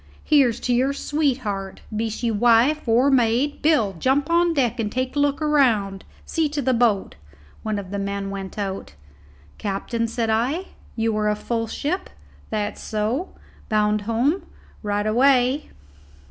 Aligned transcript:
Here's 0.23 0.59
to 0.61 0.73
your 0.73 0.93
sweetheart, 0.93 1.81
be 1.95 2.09
she 2.09 2.31
wife 2.31 2.87
or 2.87 3.11
maid. 3.11 3.61
Bill, 3.61 3.95
jump 3.99 4.31
on 4.31 4.51
deck 4.55 4.79
and 4.79 4.91
take 4.91 5.15
a 5.15 5.19
look 5.19 5.39
round. 5.41 6.05
See 6.25 6.49
to 6.49 6.59
the 6.59 6.73
boat." 6.73 7.13
One 7.61 7.77
of 7.77 7.91
the 7.91 7.99
men 7.99 8.31
went 8.31 8.57
out. 8.57 8.95
"Captain," 9.59 10.07
said 10.07 10.31
I, 10.31 10.69
"you 10.95 11.15
are 11.17 11.29
a 11.29 11.35
full 11.35 11.67
ship?" 11.67 12.09
"That's 12.49 12.81
so." 12.81 13.35
"Bound 13.69 14.01
home?" 14.09 14.41
"Right 14.81 15.05
away." 15.05 15.69